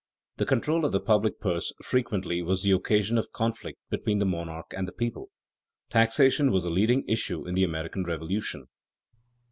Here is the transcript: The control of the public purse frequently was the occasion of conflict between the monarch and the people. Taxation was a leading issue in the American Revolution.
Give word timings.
The 0.37 0.47
control 0.47 0.83
of 0.83 0.91
the 0.91 0.99
public 0.99 1.39
purse 1.39 1.71
frequently 1.83 2.41
was 2.41 2.63
the 2.63 2.71
occasion 2.71 3.19
of 3.19 3.31
conflict 3.31 3.77
between 3.91 4.17
the 4.17 4.25
monarch 4.25 4.73
and 4.75 4.87
the 4.87 4.91
people. 4.91 5.29
Taxation 5.91 6.49
was 6.49 6.63
a 6.65 6.71
leading 6.71 7.03
issue 7.07 7.47
in 7.47 7.53
the 7.53 7.63
American 7.63 8.03
Revolution. 8.03 8.65